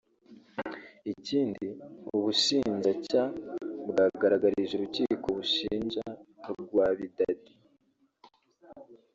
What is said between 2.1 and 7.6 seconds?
ubushinjacya bwagaragarije urukiko bushinja Rwabidadi